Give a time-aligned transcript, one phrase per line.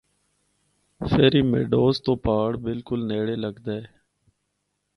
[1.09, 3.85] Ferry Meadows تو پہاڑ بلکل نیڑے لگدا ہے۔